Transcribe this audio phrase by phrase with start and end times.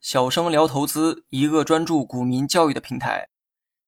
[0.00, 3.28] 小生聊投资，一个专注股民教育的平台。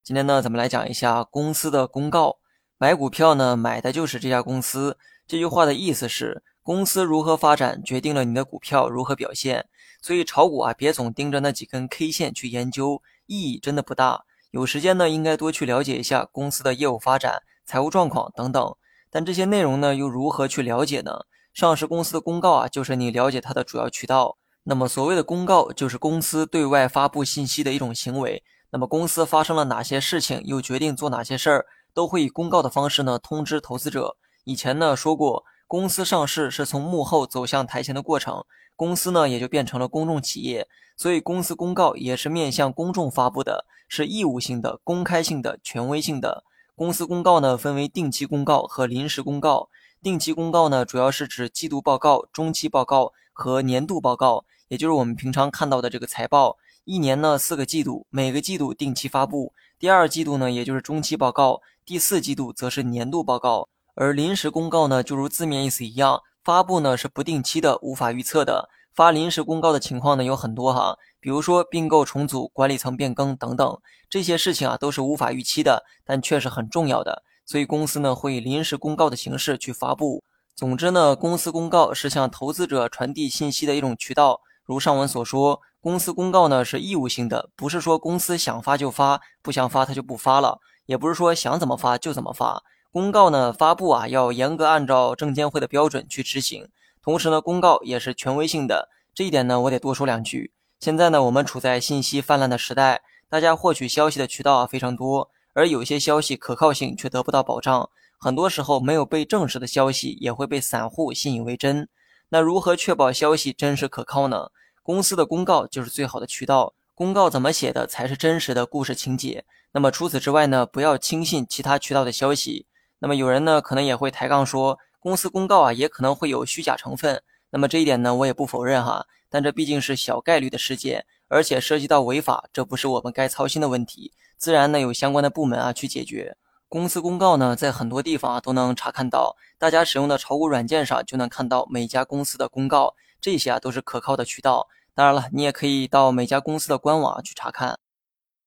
[0.02, 2.38] 今天呢，咱们来讲一下公司的公告。
[2.78, 4.98] 买股票呢，买的就是这家公司。
[5.26, 9.66] 这句话的意思是，公司如何发展，决定了你的股票如何表现。
[10.00, 14.24] 所以炒股啊，别总盯着那几根 K 线去研究，意义真的不大。
[14.50, 18.74] 有时间呢，应该多去了解一下公司的业务发展、财务状况等等。
[19.10, 21.26] 但这些内容呢，又如何去了解呢？
[21.52, 24.38] 上市公司的公告啊，就是你了解它的主要渠道。
[24.64, 28.42] 那么所谓的公告，就是公司对外发布信息的一种行为。
[28.70, 34.16] 那么公司发生了哪些事情，又决定做哪些事儿，都会以公告的方式呢通知投资者。
[34.44, 38.42] 以前呢说过，公司上市是从幕后走向台前的过程，
[38.74, 46.44] 公司呢也就变成了公众企业，所以公司公告也是面向公众发布的，是义务性的、公开性的、权威性的。
[46.74, 49.68] 公司公告呢分为定期公告和临时公告。
[50.02, 54.44] 定期公告呢主要是指季度报告、中期报告和年度报告。
[54.66, 63.68] 也就是我们平常看到的这个财报，一年呢四个季度，每个季度定期发布，第二季度呢也就是中期报告，第四季度则是年度报告。
[63.94, 68.70] 而临时公告呢，就如字面意思一样，发布呢是不定期的，无法预测的。
[68.94, 73.78] 发临时公告的情况呢有很多哈，比如说并购重组、管理层变更等等，
[74.08, 77.22] 这些事情啊都是无法预期的，但却是很重要的，
[77.52, 80.24] 所以公司呢会以临时公告的形式去发布。
[80.56, 84.40] 总之呢，公司公告是向投资者传递信息的一种渠道。
[84.64, 92.62] 如上文所说，公司公告呢是义务性的，不是说公司想发就发，不想发它就不发了，也不是说想怎么发就怎么发。
[92.90, 96.66] 公告呢发布啊要严格按照证监会的标准去执行，
[97.02, 100.54] 同时呢公告也是权威性的，这一点呢我得多说两句。
[100.80, 111.88] 现在呢我们处在信息泛滥的时代，大家获取消息的渠道啊非常多，而有些消息可靠性却得不到保障，很多时候没有被证实的消息也会被散户信以为真。
[112.28, 114.48] 那如何确保消息真实可靠呢？
[114.82, 116.74] 公司的公告就是最好的渠道。
[116.94, 119.44] 公告怎么写的才是真实的故事情节？
[119.72, 120.66] 那么除此之外呢？
[120.66, 122.66] 不要轻信其他渠道的消息。
[122.98, 127.22] 那么有人呢可能也会抬杠说，公司公告啊也可能会有虚假成分。
[127.50, 134.12] 那么这一点呢我也不否认哈，但这毕竟是小概率的事件，而且涉及到违法，这不是我们该操心的问题。
[134.36, 136.36] 自然呢有相关的部门啊去解决。
[136.68, 144.68] 公司公告呢，在很多地方啊都能查看到，大家使用的炒股软件上就能看到每家公司的公告，这些啊都是可靠的渠道。
[144.94, 147.78] 当然了，你也可以到每家公司的官网去查看。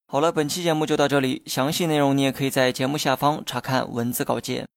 [0.06, 4.68] 好了，本期节目就到这里，详细内容你也可以在节目下方查看文字稿件。